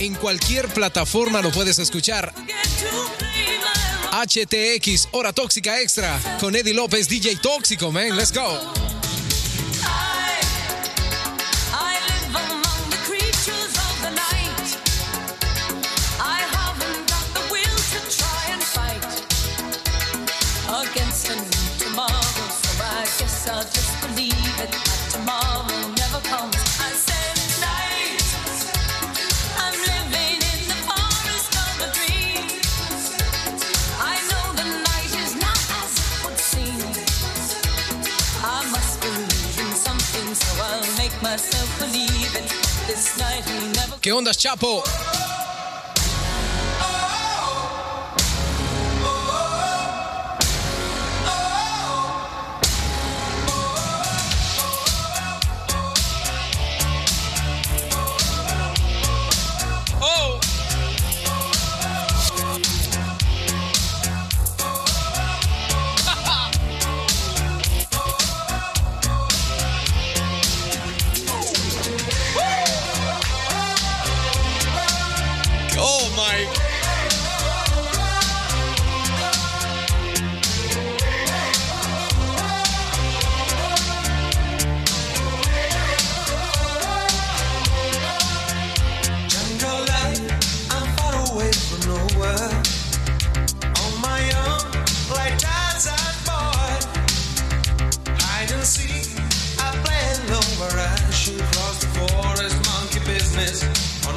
En 0.00 0.14
cualquier 0.14 0.66
plataforma 0.68 1.40
lo 1.40 1.52
puedes 1.52 1.78
escuchar. 1.78 2.32
HTX, 4.12 5.08
Hora 5.12 5.32
Tóxica 5.32 5.80
Extra, 5.80 6.20
con 6.40 6.54
Eddie 6.54 6.74
López, 6.74 7.08
DJ 7.08 7.36
Tóxico, 7.36 7.90
man. 7.92 8.16
Let's 8.16 8.32
go. 8.32 8.79
¿Qué 44.00 44.12
ondas, 44.12 44.38
Chapo? 44.38 44.82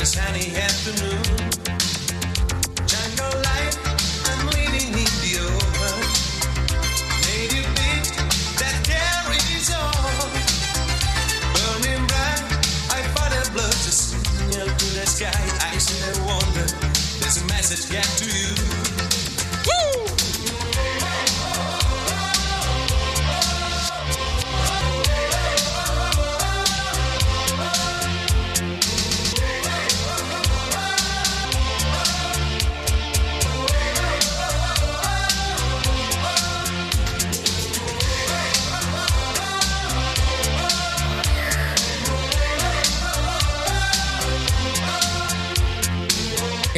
Sunny 0.06 0.54
afternoon. 0.58 1.43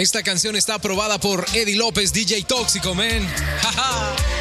Esta 0.05 0.21
canción 0.21 0.55
está 0.55 0.75
aprobada 0.75 1.19
por 1.19 1.47
Eddie 1.55 1.77
López, 1.77 2.13
DJ 2.13 2.43
Tóxico, 2.43 2.93
man. 2.93 3.27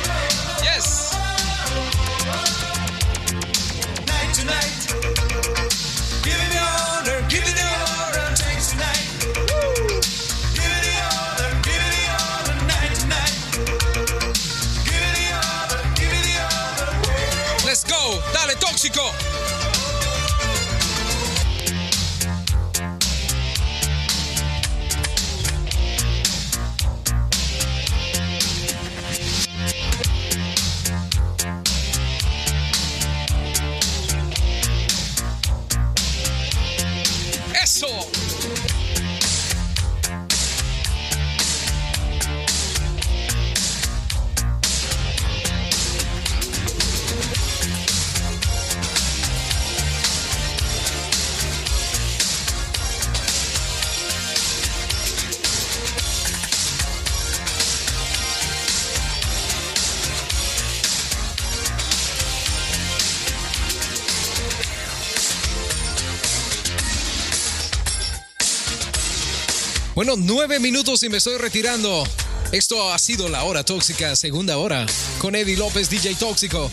Bueno, 69.94 70.14
nueve 70.16 70.58
minutos 70.58 71.04
y 71.04 71.08
me 71.08 71.18
estoy 71.18 71.38
retirando. 71.38 72.04
Esto 72.50 72.92
ha 72.92 72.98
sido 72.98 73.28
la 73.28 73.44
hora 73.44 73.64
tóxica, 73.64 74.16
segunda 74.16 74.58
hora, 74.58 74.86
con 75.18 75.36
Eddie 75.36 75.56
López, 75.56 75.88
DJ 75.88 76.16
Tóxico. 76.16 76.68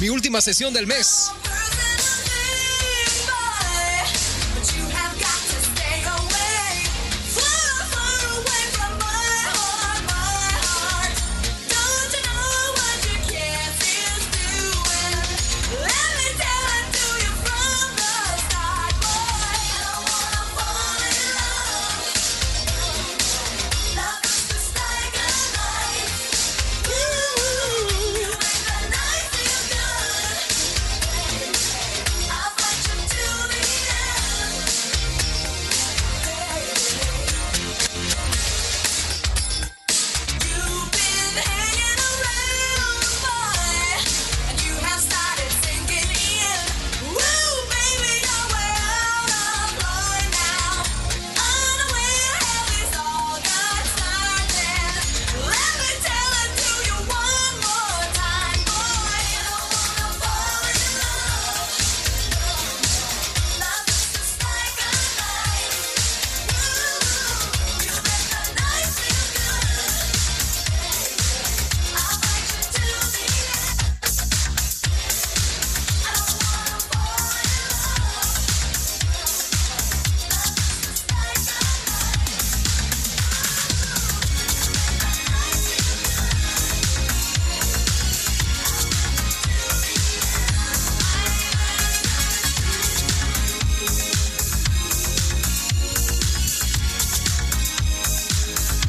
Mi 0.00 0.08
última 0.08 0.40
sesión 0.40 0.72
del 0.72 0.86
mes. 0.86 1.30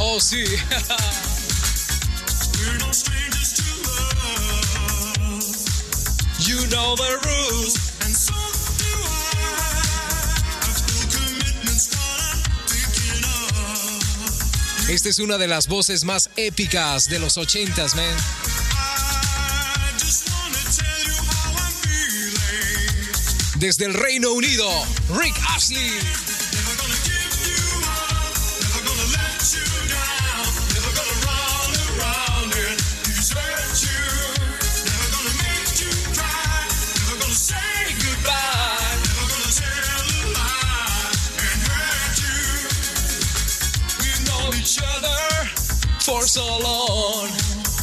Oh, 0.06 0.20
sí. 0.20 0.44
you 6.40 6.68
know 6.68 6.94
the 6.98 7.20
rules. 7.24 7.78
And 8.04 8.14
so 8.14 8.34
do 8.34 8.86
I. 9.08 9.72
Esta 14.92 15.08
es 15.08 15.20
una 15.20 15.38
de 15.38 15.48
las 15.48 15.68
voces 15.68 16.04
más 16.04 16.30
épicas 16.36 17.08
de 17.08 17.20
los 17.20 17.38
ochentas, 17.38 17.96
man. 17.96 18.04
Desde 23.56 23.86
el 23.86 23.94
Reino 23.94 24.34
Unido, 24.34 24.70
Rick 25.18 25.36
Ashley. 25.48 26.23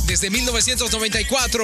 Desde 0.06 0.28
1994. 0.28 1.62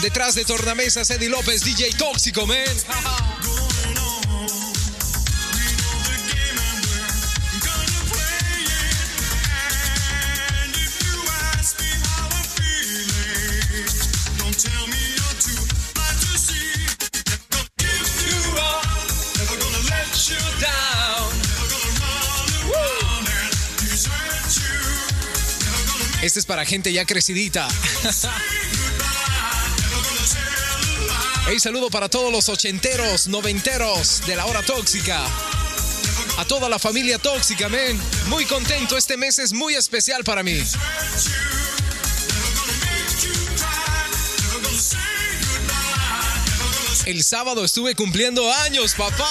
Detrás 0.00 0.36
de 0.36 0.44
tornamesa 0.44 1.00
Eddie 1.00 1.28
López, 1.28 1.64
DJ 1.64 1.90
Tóxico, 1.94 2.46
man. 2.46 3.23
gente 26.64 26.92
ya 26.92 27.04
crecidita. 27.04 27.68
Hey, 31.46 31.60
saludo 31.60 31.90
para 31.90 32.08
todos 32.08 32.32
los 32.32 32.48
ochenteros, 32.48 33.28
noventeros 33.28 34.22
de 34.26 34.34
la 34.34 34.46
hora 34.46 34.62
tóxica. 34.62 35.22
A 36.38 36.44
toda 36.46 36.70
la 36.70 36.78
familia 36.78 37.18
tóxica, 37.18 37.68
men. 37.68 38.00
Muy 38.28 38.46
contento, 38.46 38.96
este 38.96 39.18
mes 39.18 39.38
es 39.38 39.52
muy 39.52 39.74
especial 39.74 40.24
para 40.24 40.42
mí. 40.42 40.58
El 47.04 47.22
sábado 47.22 47.62
estuve 47.62 47.94
cumpliendo 47.94 48.50
años, 48.50 48.94
papá. 48.94 49.30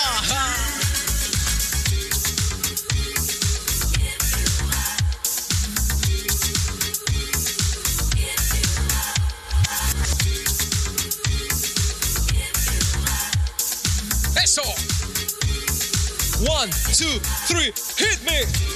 One, 16.47 16.69
two, 16.93 17.19
three, 17.47 17.73
hit 17.97 18.23
me! 18.23 18.72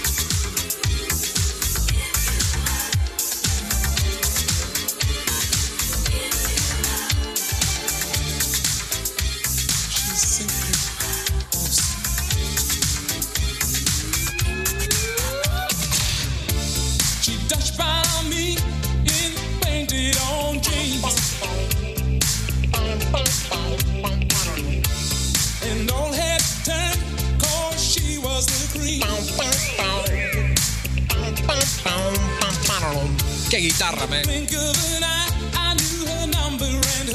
Guitarra, 33.59 34.05
man. 34.07 34.21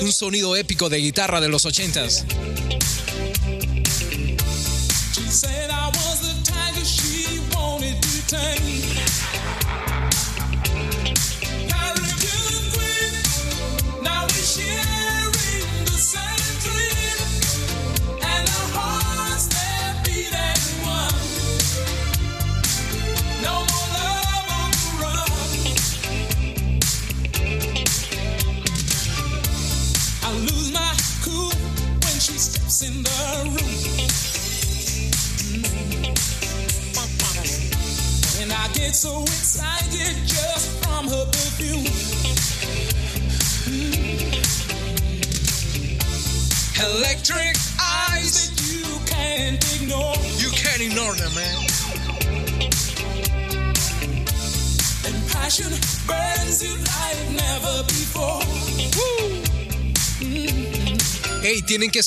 Un 0.01 0.12
sonido 0.12 0.57
épico 0.57 0.88
de 0.88 0.99
guitarra 0.99 1.40
de 1.40 1.49
los 1.49 1.64
ochentas. 1.64 2.24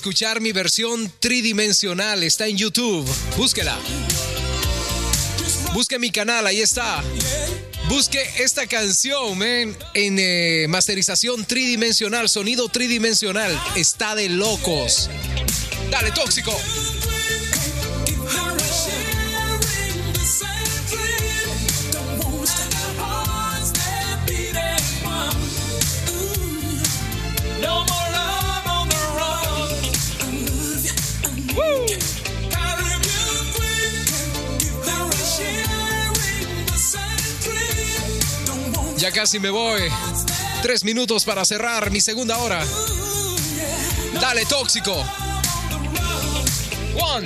Escuchar 0.05 0.39
mi 0.39 0.51
versión 0.51 1.11
tridimensional. 1.19 2.21
Está 2.21 2.45
en 2.45 2.55
YouTube. 2.55 3.03
Búsquela. 3.37 3.75
Busque 5.73 5.97
mi 5.97 6.11
canal, 6.11 6.45
ahí 6.45 6.61
está. 6.61 7.03
Busque 7.89 8.23
esta 8.37 8.67
canción, 8.67 9.35
man, 9.35 9.75
en 9.95 10.19
eh, 10.19 10.67
masterización 10.69 11.43
tridimensional, 11.43 12.29
sonido 12.29 12.69
tridimensional. 12.69 13.59
Está 13.75 14.13
de 14.13 14.29
locos. 14.29 15.09
Dale, 15.89 16.11
tóxico. 16.11 16.55
Ya 39.05 39.11
casi 39.11 39.39
me 39.39 39.51
voy. 39.51 39.81
Tres 40.63 40.83
minutos 40.83 41.25
para 41.25 41.45
cerrar 41.45 41.91
mi 41.91 42.01
segunda 42.01 42.39
hora. 42.39 42.59
Dale, 44.19 44.47
tóxico. 44.47 44.95
One, 46.95 47.23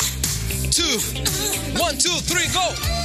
two, 0.72 1.82
one, 1.82 1.98
two, 1.98 2.20
three, 2.24 2.50
go. 2.50 2.99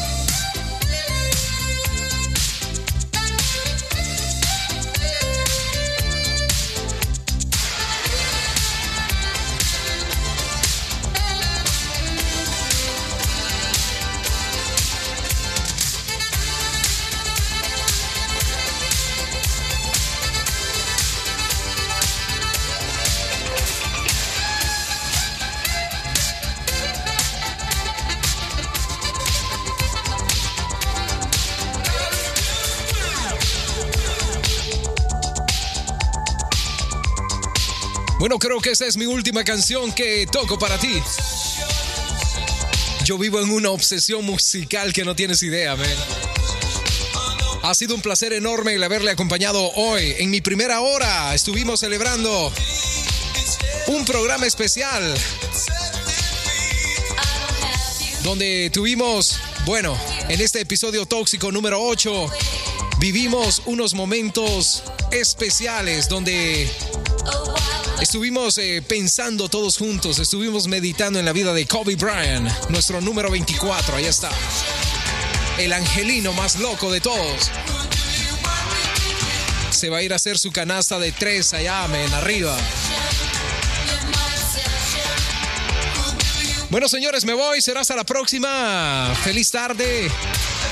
Bueno, 38.25 38.39
creo 38.39 38.59
que 38.59 38.71
esa 38.71 38.87
es 38.87 38.97
mi 38.97 39.05
última 39.05 39.45
canción 39.45 39.93
que 39.93 40.27
toco 40.27 40.59
para 40.59 40.79
ti. 40.79 40.95
Yo 43.05 43.19
vivo 43.19 43.39
en 43.39 43.51
una 43.51 43.69
obsesión 43.69 44.25
musical 44.25 44.95
que 44.95 45.05
no 45.05 45.15
tienes 45.15 45.43
idea, 45.43 45.77
man. 45.77 45.87
Ha 47.63 47.75
sido 47.75 47.95
un 47.95 48.01
placer 48.01 48.33
enorme 48.33 48.73
el 48.73 48.83
haberle 48.83 49.11
acompañado 49.11 49.71
hoy. 49.73 50.15
En 50.17 50.31
mi 50.31 50.41
primera 50.41 50.81
hora 50.81 51.35
estuvimos 51.35 51.81
celebrando 51.81 52.51
un 53.89 54.07
programa 54.07 54.47
especial 54.47 55.15
donde 58.23 58.71
tuvimos, 58.73 59.39
bueno, 59.67 59.99
en 60.31 60.41
este 60.41 60.63
episodio 60.63 61.05
tóxico 61.05 61.53
número 61.53 61.79
8, 61.79 62.31
vivimos 63.01 63.61
unos 63.67 63.93
momentos 63.93 64.83
especiales 65.13 66.09
donde 66.09 66.71
estuvimos 68.05 68.59
eh, 68.59 68.83
pensando 68.87 69.49
todos 69.49 69.79
juntos, 69.79 70.19
estuvimos 70.19 70.69
meditando 70.69 71.19
en 71.19 71.25
la 71.25 71.33
vida 71.33 71.55
de 71.55 71.67
Kobe 71.67 71.97
Bryant, 71.97 72.51
nuestro 72.69 73.01
número 73.01 73.31
24, 73.31 73.97
ahí 73.97 74.05
está. 74.05 74.31
El 75.57 75.73
angelino 75.73 76.35
más 76.35 76.59
loco 76.59 76.93
de 76.93 77.01
todos. 77.01 77.51
Se 79.71 79.89
va 79.89 79.99
a 79.99 80.03
ir 80.03 80.13
a 80.13 80.17
hacer 80.17 80.39
su 80.39 80.53
canasta 80.53 80.99
de 80.99 81.13
tres 81.13 81.55
allá, 81.55 81.89
men, 81.89 82.13
arriba. 82.13 82.55
Bueno, 86.69 86.89
señores, 86.89 87.25
me 87.25 87.33
voy. 87.33 87.63
Será 87.63 87.81
hasta 87.81 87.97
la 87.97 88.05
próxima. 88.05 89.17
Feliz 89.25 89.51
tarde. 89.51 90.11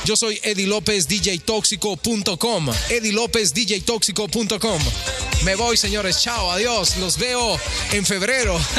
Yo 0.05 0.17
soy 0.17 0.39
Eddie 0.43 0.67
López, 0.67 1.09
DJTóxico.com. 1.09 2.69
Eddie 2.91 3.13
López, 3.13 3.55
DJTóxico.com. 3.55 5.32
Me 5.45 5.57
voy, 5.57 5.77
señores. 5.77 6.21
Chao, 6.21 6.51
adiós. 6.51 6.97
Los 6.99 7.19
veo 7.19 7.59
en 7.93 8.07
febrero. 8.07 8.59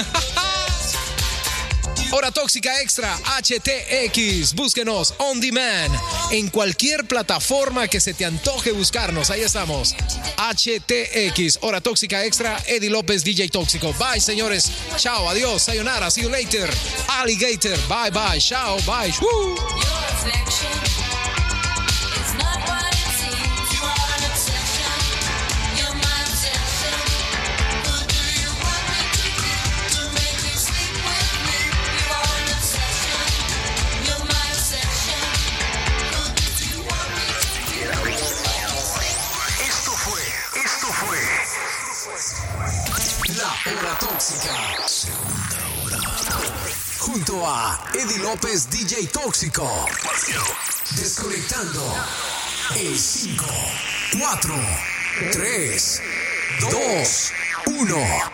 Hora 2.15 2.31
Tóxica 2.31 2.79
Extra, 2.79 3.17
HTX. 3.17 4.53
Búsquenos 4.53 5.15
on 5.17 5.41
demand 5.41 5.91
en 6.29 6.47
cualquier 6.49 7.05
plataforma 7.05 7.87
que 7.87 7.99
se 7.99 8.13
te 8.13 8.23
antoje 8.23 8.71
buscarnos. 8.71 9.31
Ahí 9.31 9.41
estamos. 9.41 9.95
HTX, 10.37 11.57
Hora 11.61 11.81
Tóxica 11.81 12.23
Extra, 12.23 12.61
Eddie 12.67 12.91
López, 12.91 13.23
DJ 13.23 13.49
Tóxico. 13.49 13.93
Bye, 13.93 14.21
señores. 14.21 14.69
Chao, 14.97 15.27
adiós. 15.27 15.63
Sayonara. 15.63 16.11
See 16.11 16.21
you 16.21 16.29
later. 16.29 16.69
Alligator. 17.07 17.79
Bye, 17.89 18.11
bye. 18.11 18.39
Chao, 18.39 18.77
bye. 18.85 19.11
Woo. 19.19 19.55
Tóxica. 44.33 44.87
Segunda 44.87 45.57
hora. 45.83 45.99
Junto 46.97 47.45
a 47.45 47.79
Eddie 47.93 48.17
López, 48.19 48.67
DJ 48.69 49.07
Tóxico. 49.07 49.85
Desconectando 50.91 51.95
el 52.75 52.97
5, 52.97 53.45
4, 54.17 54.55
3, 55.31 56.01
2, 56.61 57.31
1. 57.67 58.33